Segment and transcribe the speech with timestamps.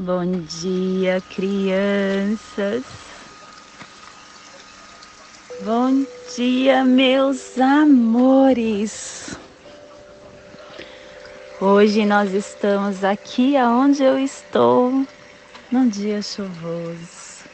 [0.00, 2.84] Bom dia, crianças.
[5.64, 9.36] Bom dia, meus amores.
[11.60, 15.04] Hoje nós estamos aqui aonde eu estou,
[15.68, 17.48] num dia chuvoso.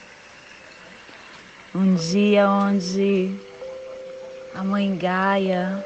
[1.75, 3.35] Um dia onde
[4.55, 5.83] a mãe Gaia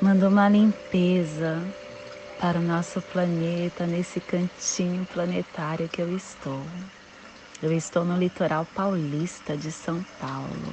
[0.00, 1.60] mandou uma limpeza
[2.40, 6.62] para o nosso planeta, nesse cantinho planetário que eu estou.
[7.62, 10.72] Eu estou no litoral paulista de São Paulo.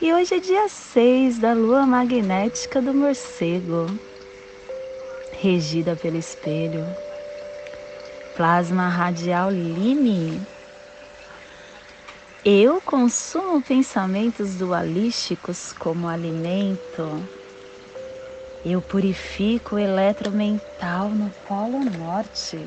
[0.00, 3.86] E hoje é dia 6 da lua magnética do morcego,
[5.40, 6.86] regida pelo espelho.
[8.36, 10.40] Plasma radial Lime.
[12.44, 17.26] Eu consumo pensamentos dualísticos como alimento,
[18.64, 22.66] eu purifico o eletromental no Polo Norte.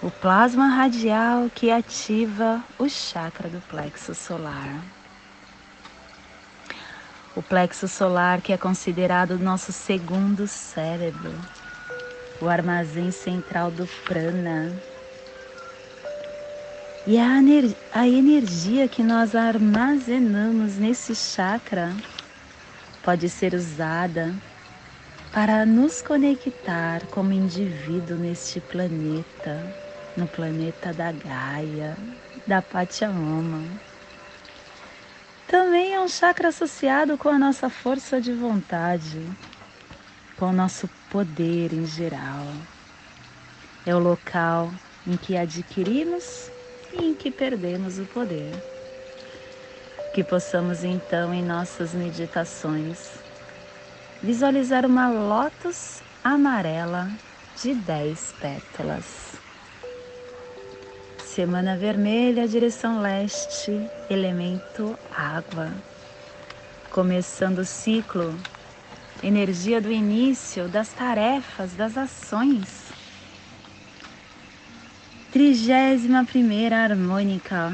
[0.00, 4.82] O plasma radial que ativa o chakra do plexo solar.
[7.34, 11.32] O plexo solar que é considerado o nosso segundo cérebro,
[12.40, 14.72] o armazém central do prana.
[17.06, 17.30] E a,
[17.92, 21.92] a energia que nós armazenamos nesse chakra
[23.02, 24.34] pode ser usada
[25.32, 29.74] para nos conectar como indivíduo neste planeta,
[30.16, 31.96] no planeta da Gaia,
[32.46, 33.62] da Pachamama.
[35.46, 39.20] Também é um chakra associado com a nossa força de vontade,
[40.36, 42.46] com o nosso poder em geral.
[43.86, 44.70] É o local
[45.06, 46.50] em que adquirimos
[46.92, 48.79] e em que perdemos o poder.
[50.12, 53.20] Que possamos então em nossas meditações
[54.22, 57.10] visualizar uma lótus amarela
[57.62, 59.30] de 10 pétalas.
[61.18, 65.70] Semana vermelha, direção leste, elemento água.
[66.90, 68.36] Começando o ciclo,
[69.22, 72.90] energia do início, das tarefas, das ações.
[75.30, 77.72] Trigésima primeira harmônica,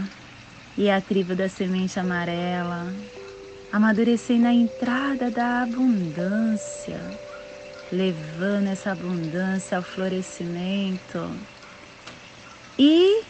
[0.78, 2.92] e a tribo da semente amarela,
[3.72, 7.00] amadurecendo a entrada da abundância,
[7.90, 11.30] levando essa abundância ao florescimento
[12.78, 13.22] e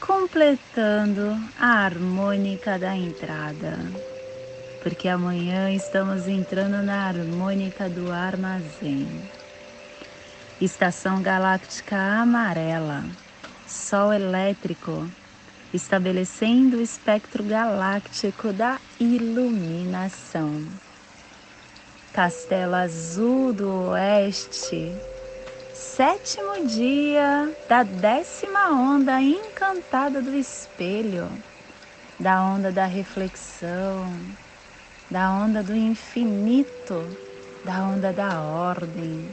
[0.00, 3.78] completando a harmônica da entrada.
[4.82, 9.08] Porque amanhã estamos entrando na harmônica do armazém.
[10.60, 13.04] Estação galáctica amarela,
[13.66, 15.08] sol elétrico
[15.72, 20.66] estabelecendo o espectro galáctico da iluminação.
[22.12, 24.92] Castelo Azul do Oeste,
[25.72, 31.26] sétimo dia da décima onda encantada do espelho,
[32.20, 34.14] da onda da reflexão,
[35.10, 37.06] da onda do infinito,
[37.64, 39.26] da onda da ordem.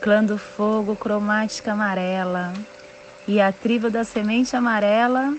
[0.00, 2.52] Clã do fogo cromática amarela,
[3.28, 5.36] e a tribo da semente amarela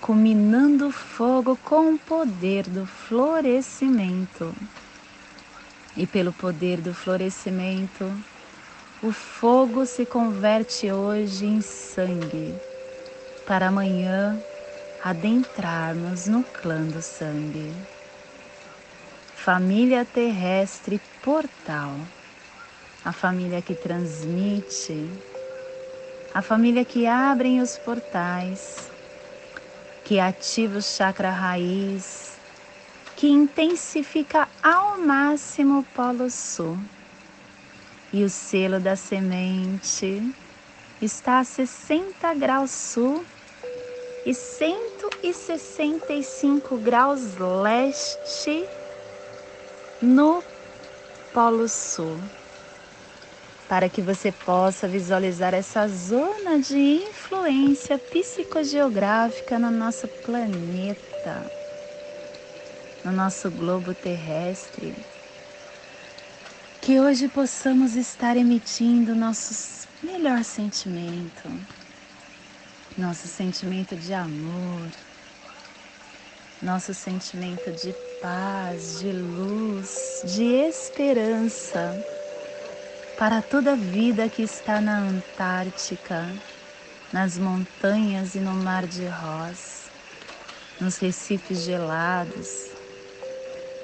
[0.00, 4.54] culminando fogo com o poder do florescimento.
[5.96, 8.08] E pelo poder do florescimento,
[9.02, 12.54] o fogo se converte hoje em sangue,
[13.46, 14.38] para amanhã
[15.02, 17.72] adentrarmos no clã do sangue.
[19.34, 21.96] Família terrestre portal,
[23.04, 25.08] a família que transmite
[26.34, 28.90] a família que abrem os portais,
[30.04, 32.36] que ativa o chakra raiz,
[33.16, 36.76] que intensifica ao máximo o polo sul.
[38.12, 40.20] E o selo da semente
[41.00, 43.24] está a 60 graus sul
[44.26, 48.66] e 165 graus leste
[50.02, 50.42] no
[51.32, 52.18] Polo Sul
[53.68, 56.78] para que você possa visualizar essa zona de
[57.08, 61.50] influência psicogeográfica no nosso planeta,
[63.04, 64.94] no nosso globo terrestre.
[66.80, 71.50] Que hoje possamos estar emitindo nosso melhor sentimento,
[72.98, 74.90] nosso sentimento de amor,
[76.60, 82.04] nosso sentimento de paz, de luz, de esperança
[83.18, 86.26] para toda vida que está na Antártica,
[87.12, 89.88] nas montanhas e no mar de Ross,
[90.80, 92.72] nos recifes gelados,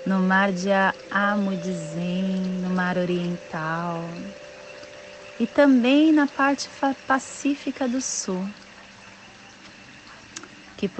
[0.04, 0.70] no mar de
[1.10, 4.02] Amudizen, no mar oriental,
[5.38, 6.68] e também na parte
[7.06, 8.44] pacífica do sul.
[10.76, 10.90] Que,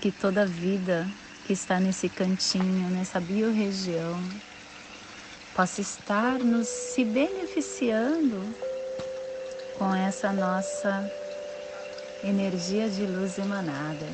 [0.00, 1.06] que toda vida
[1.46, 4.20] que está nesse cantinho, nessa biorregião,
[5.56, 8.54] possa estar nos se beneficiando
[9.78, 11.10] com essa nossa
[12.22, 14.06] energia de luz emanada,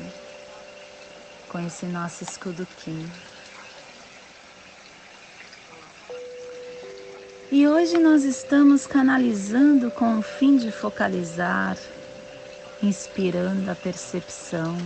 [1.49, 3.05] com esse nosso escudo Kim.
[7.51, 11.77] E hoje nós estamos canalizando com o fim de focalizar,
[12.81, 14.77] inspirando a percepção,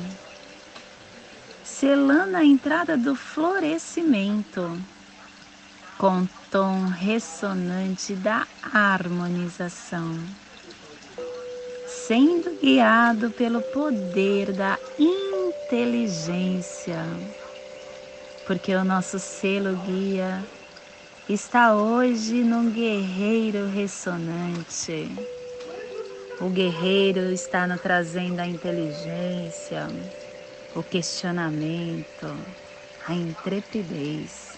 [1.64, 4.82] selando a entrada do florescimento
[5.98, 10.20] com tom ressonante da harmonização,
[11.86, 17.04] sendo guiado pelo poder da inteligência,
[18.46, 20.46] porque o nosso selo guia
[21.28, 25.10] está hoje num guerreiro ressonante.
[26.40, 29.88] O guerreiro está nos trazendo a inteligência,
[30.76, 32.38] o questionamento,
[33.08, 34.57] a intrepidez.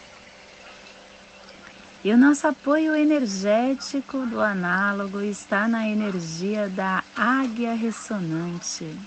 [2.02, 8.98] E o nosso apoio energético do análogo está na energia da águia ressonante.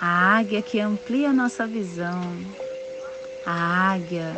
[0.00, 2.36] A águia que amplia nossa visão,
[3.44, 4.36] a águia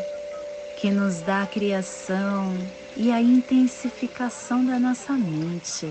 [0.81, 2.57] que nos dá a criação
[2.97, 5.87] e a intensificação da nossa mente.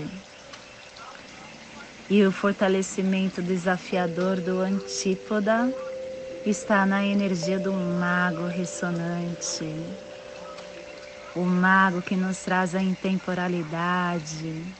[2.10, 5.72] E o fortalecimento desafiador do antípoda
[6.44, 9.64] está na energia do mago ressonante.
[11.34, 14.74] O mago que nos traz a intemporalidade,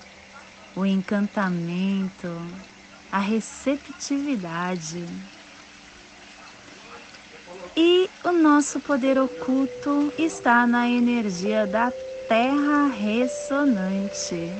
[0.74, 2.28] o encantamento,
[3.10, 5.06] a receptividade
[7.76, 11.92] e o nosso poder oculto está na energia da
[12.26, 14.50] Terra ressonante.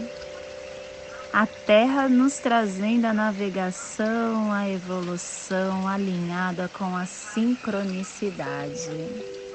[1.32, 9.48] A Terra nos trazendo a navegação, a evolução alinhada com a sincronicidade.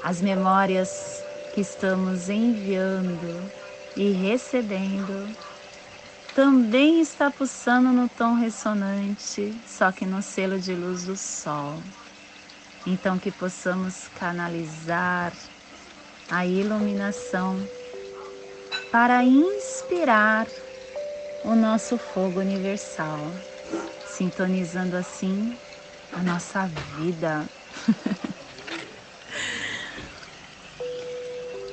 [0.00, 3.50] As memórias que estamos enviando
[3.96, 5.36] e recebendo
[6.34, 11.82] também está pulsando no tom ressonante, só que no selo de luz do Sol.
[12.86, 15.32] Então, que possamos canalizar
[16.30, 17.68] a iluminação
[18.92, 20.46] para inspirar
[21.42, 23.32] o nosso fogo universal,
[24.04, 25.58] sintonizando assim
[26.12, 27.48] a nossa vida.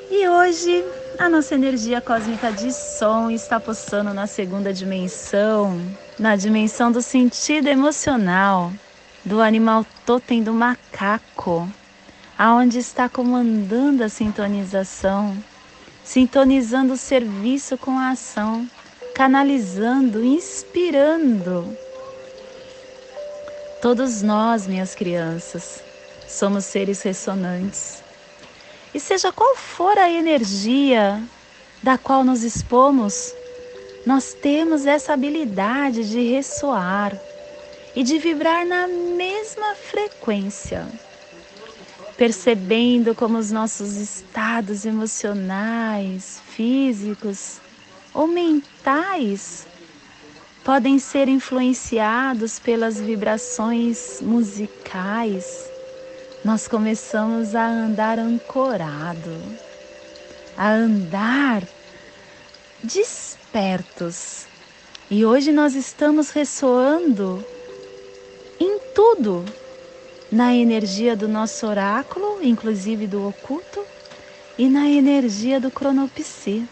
[0.10, 0.86] e hoje
[1.18, 5.82] a nossa energia cósmica de som está pulsando na segunda dimensão,
[6.20, 8.72] na dimensão do sentido emocional,
[9.24, 11.68] do animal totem do macaco,
[12.38, 15.36] aonde está comandando a sintonização,
[16.04, 18.70] sintonizando o serviço com a ação,
[19.16, 21.76] canalizando, inspirando.
[23.82, 25.84] Todos nós, minhas crianças,
[26.28, 28.05] somos seres ressonantes
[28.96, 31.22] e seja qual for a energia
[31.84, 33.36] da qual nos expomos,
[34.06, 37.14] nós temos essa habilidade de ressoar
[37.94, 40.88] e de vibrar na mesma frequência,
[42.16, 47.60] percebendo como os nossos estados emocionais, físicos
[48.14, 49.68] ou mentais
[50.64, 55.75] podem ser influenciados pelas vibrações musicais
[56.46, 59.42] nós começamos a andar ancorado,
[60.56, 61.64] a andar
[62.84, 64.46] despertos.
[65.10, 67.44] E hoje nós estamos ressoando
[68.60, 69.44] em tudo,
[70.32, 73.84] na energia do nosso oráculo, inclusive do oculto,
[74.56, 76.70] e na energia do cronopsi,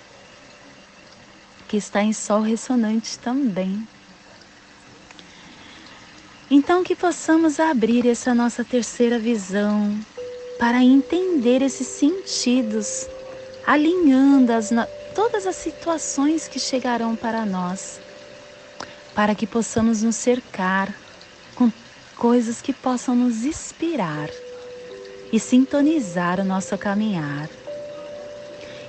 [1.67, 3.87] que está em sol ressonante também.
[6.51, 9.97] Então, que possamos abrir essa nossa terceira visão
[10.59, 13.07] para entender esses sentidos,
[13.65, 14.69] alinhando as,
[15.15, 17.99] todas as situações que chegarão para nós,
[19.15, 20.93] para que possamos nos cercar
[21.55, 21.71] com
[22.17, 24.29] coisas que possam nos inspirar
[25.31, 27.49] e sintonizar o nosso caminhar.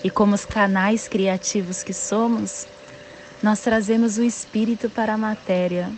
[0.03, 2.67] E como os canais criativos que somos,
[3.43, 5.91] nós trazemos o espírito para a matéria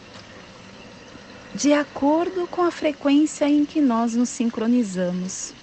[1.57, 5.55] de acordo com a frequência em que nós nos sincronizamos.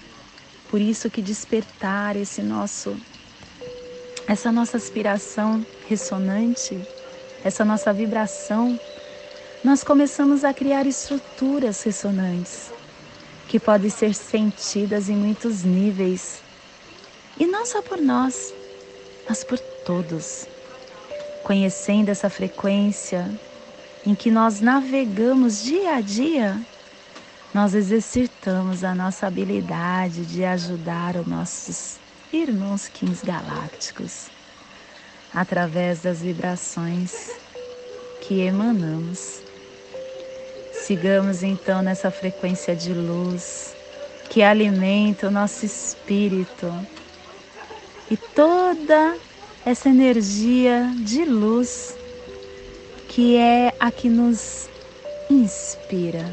[0.71, 2.97] Por isso que despertar esse nosso
[4.27, 6.81] essa nossa aspiração ressonante,
[7.43, 8.79] essa nossa vibração,
[9.63, 12.71] nós começamos a criar estruturas ressonantes
[13.47, 16.41] que podem ser sentidas em muitos níveis.
[17.37, 18.51] E não só por nós,
[19.29, 20.47] mas por todos.
[21.43, 23.29] Conhecendo essa frequência
[24.05, 26.59] em que nós navegamos dia a dia,
[27.53, 31.97] nós exercitamos a nossa habilidade de ajudar os nossos
[32.31, 34.29] irmãos quins galácticos
[35.33, 37.31] através das vibrações
[38.21, 39.41] que emanamos.
[40.71, 43.73] Sigamos então nessa frequência de luz
[44.29, 46.73] que alimenta o nosso espírito
[48.09, 49.15] e toda
[49.65, 51.95] essa energia de luz
[53.13, 54.67] que é a que nos
[55.29, 56.25] inspira,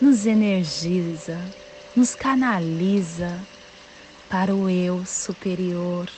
[0.00, 1.36] nos energiza,
[1.94, 3.38] nos canaliza
[4.30, 6.08] para o eu superior,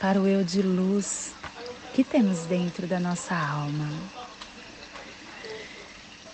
[0.00, 1.32] para o eu de luz
[1.94, 3.88] que temos dentro da nossa alma.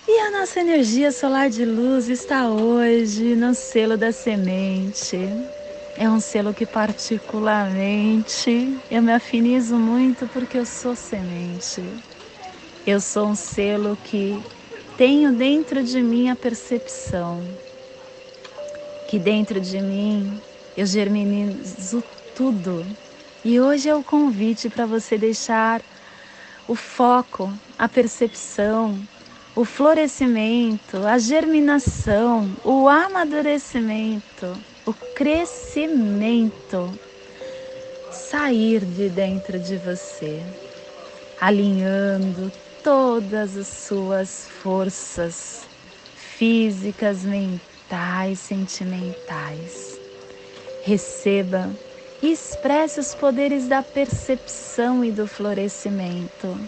[0.08, 5.18] E a nossa energia solar de luz está hoje no selo da semente.
[5.98, 11.82] É um selo que particularmente eu me afinizo muito porque eu sou semente.
[12.84, 14.42] Eu sou um selo que
[14.96, 17.46] tenho dentro de mim a percepção
[19.12, 20.40] que dentro de mim
[20.76, 22.02] eu germinizo
[22.34, 22.84] tudo.
[23.44, 25.82] E hoje é o convite para você deixar
[26.66, 29.06] o foco, a percepção,
[29.54, 36.98] o florescimento, a germinação, o amadurecimento, o crescimento
[38.10, 40.42] sair de dentro de você,
[41.38, 42.50] alinhando
[42.82, 45.62] todas as suas forças
[46.14, 49.98] físicas, mentais, sentimentais.
[50.84, 51.70] Receba
[52.20, 56.58] e expresse os poderes da percepção e do florescimento.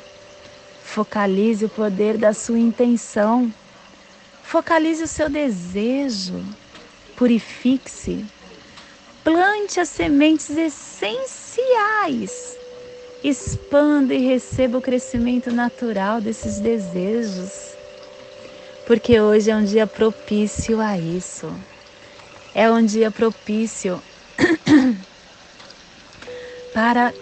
[0.83, 3.53] Focalize o poder da sua intenção.
[4.43, 6.41] Focalize o seu desejo.
[7.17, 8.25] Purifique-se.
[9.25, 12.64] Plante as sementes essenciais.
[13.25, 17.75] Expanda e receba o crescimento natural desses desejos.
[18.87, 21.51] Porque hoje é um dia propício a isso.
[22.55, 24.03] É um dia propício
[26.75, 27.15] para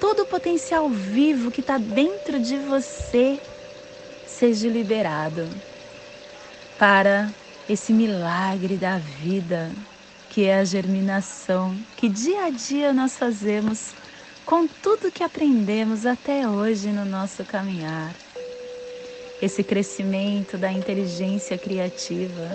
[0.00, 3.38] todo o potencial vivo que está dentro de você
[4.26, 5.48] seja liberado
[6.80, 7.30] para
[7.68, 9.70] esse milagre da vida
[10.30, 13.92] que é a germinação que dia a dia nós fazemos
[14.48, 18.14] com tudo que aprendemos até hoje no nosso caminhar.
[19.42, 22.48] Esse crescimento da inteligência criativa,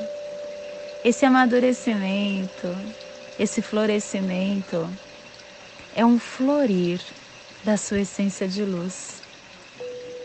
[1.06, 2.68] esse amadurecimento,
[3.38, 4.90] esse florescimento
[5.96, 7.00] é um florir
[7.64, 9.22] da sua essência de luz.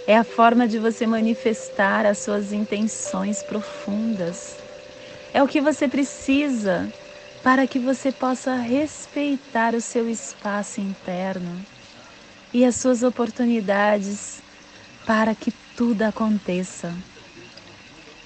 [0.07, 4.57] É a forma de você manifestar as suas intenções profundas.
[5.35, 6.91] É o que você precisa
[7.42, 11.64] para que você possa respeitar o seu espaço interno
[12.52, 14.42] e as suas oportunidades
[15.07, 16.92] para que tudo aconteça,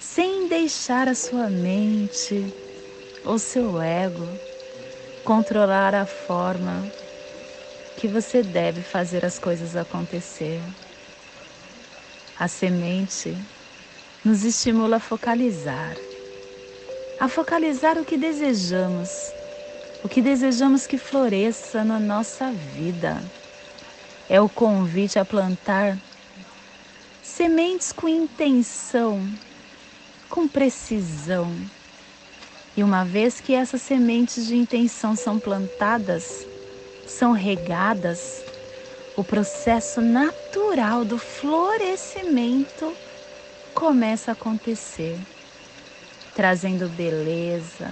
[0.01, 2.53] sem deixar a sua mente
[3.25, 4.27] ou seu ego
[5.25, 6.91] controlar a forma
[7.97, 10.61] que você deve fazer as coisas acontecer.
[12.35, 13.37] A semente
[14.25, 15.95] nos estimula a focalizar,
[17.23, 19.33] a focalizar o que desejamos,
[20.03, 23.23] o que desejamos que floresça na nossa vida.
[24.29, 25.97] É o convite a plantar
[27.23, 29.25] sementes com intenção,
[30.29, 31.55] com precisão.
[32.77, 36.45] E uma vez que essas sementes de intenção são plantadas,
[37.07, 38.43] são regadas,
[39.17, 42.93] o processo natural do florescimento
[43.73, 45.21] começa a acontecer,
[46.35, 47.91] trazendo beleza,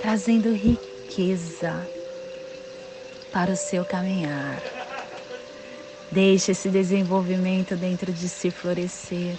[0.00, 1.86] trazendo riqueza
[3.32, 4.60] para o seu caminhar.
[6.10, 9.36] Deixe esse desenvolvimento dentro de si florescer.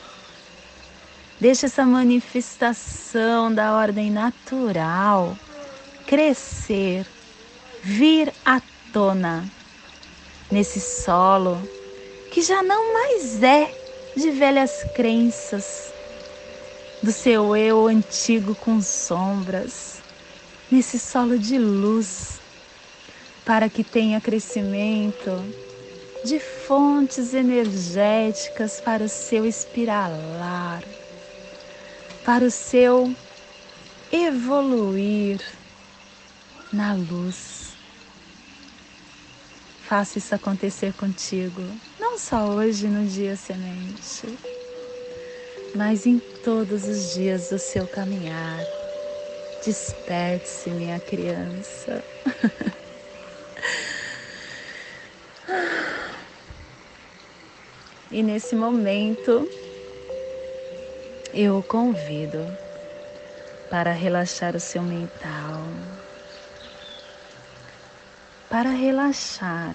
[1.40, 5.36] Deixe essa manifestação da ordem natural
[6.06, 7.06] crescer
[7.82, 8.62] vir à
[8.94, 9.46] tona
[10.52, 11.62] nesse solo
[12.32, 13.74] que já não mais é
[14.16, 15.92] de velhas crenças
[17.02, 20.02] do seu eu antigo com sombras,
[20.70, 22.40] nesse solo de luz,
[23.44, 25.44] para que tenha crescimento
[26.24, 30.84] de fontes energéticas para o seu espiralar,
[32.24, 33.16] para o seu
[34.12, 35.42] evoluir
[36.72, 37.72] na luz.
[39.88, 41.62] Faça isso acontecer contigo,
[42.00, 44.38] não só hoje no dia semente,
[45.76, 48.60] mas em todos os dias do seu caminhar.
[49.64, 52.04] Desperte-se, minha criança.
[58.12, 59.48] E nesse momento,
[61.34, 62.46] eu o convido
[63.70, 65.64] para relaxar o seu mental,
[68.50, 69.74] para relaxar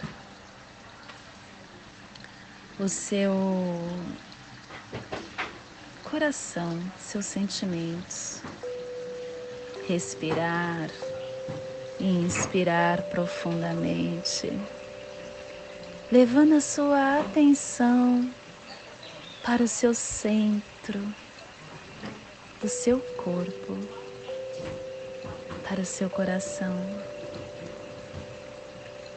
[2.79, 3.33] o seu
[6.17, 8.41] coração, seus sentimentos.
[9.87, 10.89] Respirar
[12.01, 14.51] e inspirar profundamente,
[16.11, 18.33] levando a sua atenção
[19.45, 21.01] para o seu centro
[22.63, 23.77] do seu corpo,
[25.69, 26.75] para o seu coração,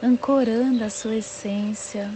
[0.04, 2.12] ancorando a sua essência,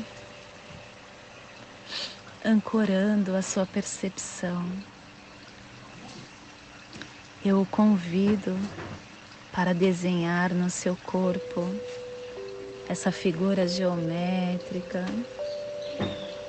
[2.45, 4.65] ancorando a sua percepção.
[7.45, 8.57] Eu o convido
[9.51, 11.69] para desenhar no seu corpo
[12.89, 15.05] essa figura geométrica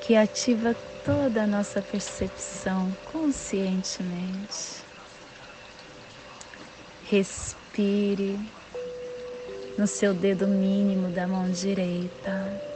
[0.04, 0.74] que ativa
[1.04, 4.82] toda a nossa percepção conscientemente.
[7.04, 8.38] Respire
[9.78, 12.73] no seu dedo mínimo da mão direita.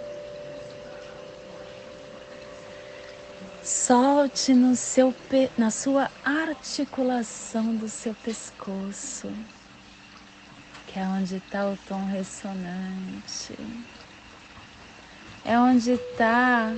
[3.68, 5.14] Solte no seu,
[5.58, 9.30] na sua articulação do seu pescoço,
[10.86, 13.54] que é onde está o tom ressonante.
[15.44, 16.72] É onde está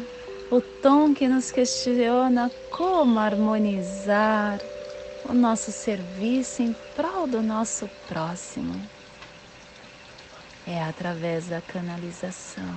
[0.50, 4.58] o tom que nos questiona como harmonizar
[5.28, 8.74] o nosso serviço em prol do nosso próximo.
[10.66, 12.74] É através da canalização.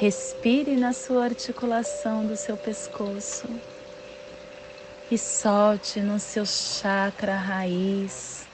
[0.00, 3.46] Respire na sua articulação do seu pescoço
[5.10, 8.48] e solte no seu chakra raiz,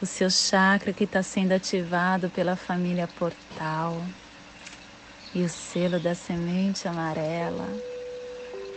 [0.00, 4.02] o seu chakra que está sendo ativado pela família portal.
[5.34, 7.68] E o selo da semente amarela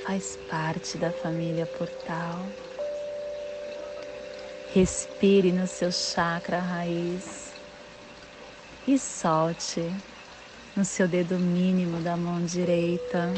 [0.05, 2.45] faz parte da família portal.
[4.73, 7.53] Respire no seu chakra raiz
[8.85, 9.89] e solte
[10.75, 13.33] no seu dedo mínimo da mão direita,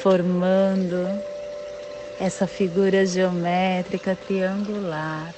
[0.00, 0.96] formando
[2.20, 5.34] essa figura geométrica triangular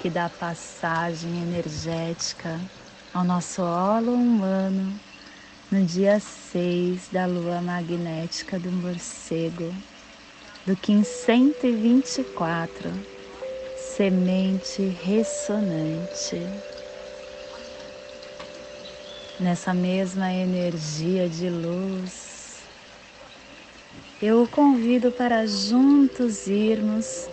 [0.00, 2.58] que dá passagem energética
[3.12, 4.98] ao nosso holo humano
[5.70, 9.74] no dia 6 da lua magnética do morcego,
[10.66, 12.90] do Kim 124,
[13.76, 16.69] semente ressonante.
[19.40, 22.62] Nessa mesma energia de luz,
[24.20, 27.30] eu o convido para juntos irmos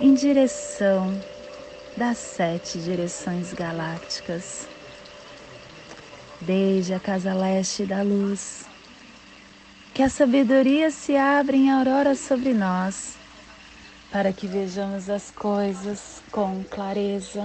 [0.00, 1.22] em direção
[1.94, 4.66] das sete direções galácticas,
[6.40, 8.66] desde a casa leste da luz,
[9.92, 13.18] que a sabedoria se abra em aurora sobre nós,
[14.10, 17.44] para que vejamos as coisas com clareza,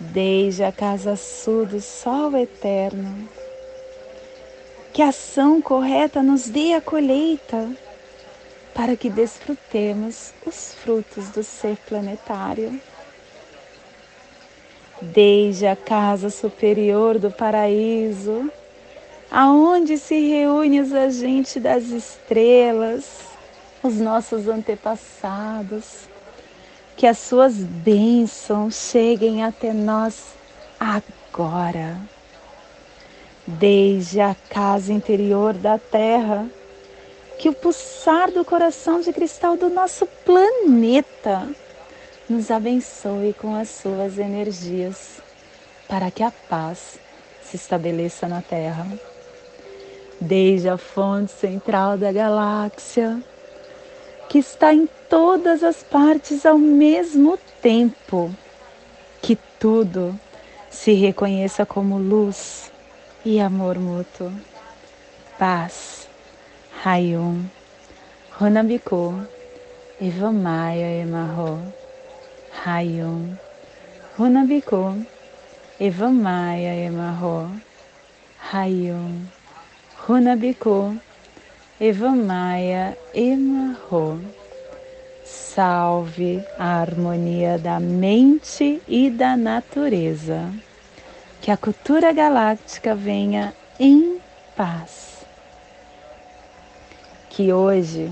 [0.00, 3.28] Desde a casa sul do sol eterno,
[4.92, 7.68] que ação correta nos dê a colheita
[8.72, 12.80] para que desfrutemos os frutos do ser planetário.
[15.02, 18.52] Desde a casa superior do paraíso,
[19.28, 23.26] aonde se reúnem os agentes das estrelas,
[23.82, 26.07] os nossos antepassados,
[26.98, 30.34] que as suas bênçãos cheguem até nós
[30.80, 31.96] agora.
[33.46, 36.44] Desde a casa interior da terra,
[37.38, 41.48] que o pulsar do coração de cristal do nosso planeta
[42.28, 45.20] nos abençoe com as suas energias,
[45.86, 46.98] para que a paz
[47.44, 48.86] se estabeleça na Terra.
[50.20, 53.22] Desde a fonte central da galáxia,
[54.28, 58.34] que está em todas as partes ao mesmo tempo,
[59.22, 60.18] que tudo
[60.70, 62.70] se reconheça como luz
[63.24, 64.32] e amor mútuo,
[65.38, 66.08] paz.
[66.84, 67.44] Hayum,
[68.38, 69.26] Runabiku,
[70.00, 71.60] Eva Maia Emarro,
[72.64, 73.36] Hayum,
[74.18, 75.06] Runabiku,
[75.80, 77.50] Evamaya Emarro,
[78.52, 79.26] Hayum,
[80.06, 80.98] Runabiku,
[81.80, 84.20] Evamaya Emarro.
[85.24, 90.52] Salve a harmonia da mente e da natureza.
[91.40, 94.18] Que a cultura galáctica venha em
[94.56, 95.24] paz.
[97.30, 98.10] Que hoje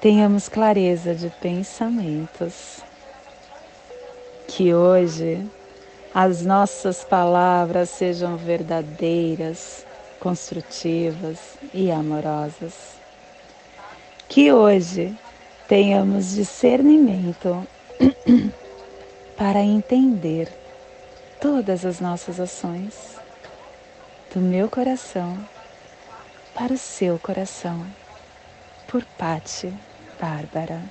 [0.00, 2.80] tenhamos clareza de pensamentos.
[4.46, 5.46] Que hoje
[6.14, 9.84] as nossas palavras sejam verdadeiras,
[10.20, 11.38] construtivas
[11.72, 12.96] e amorosas.
[14.28, 15.16] Que hoje
[15.66, 17.66] tenhamos discernimento
[19.36, 20.48] para entender
[21.40, 23.16] todas as nossas ações
[24.34, 25.38] do meu coração
[26.58, 27.86] para o seu coração,
[28.88, 29.72] por Pati
[30.20, 30.82] Bárbara,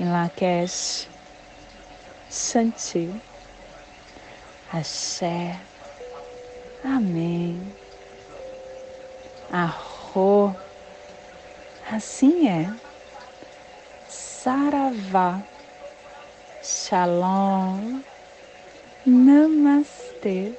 [0.00, 1.08] em Lakesh,
[2.28, 3.08] Shanti,
[4.72, 5.60] Axé,
[6.84, 7.72] Amém,
[9.62, 10.56] Arro,
[11.80, 12.74] assim é,
[14.06, 15.46] Saravá,
[16.60, 18.02] Shalom,
[19.06, 20.56] Namastê.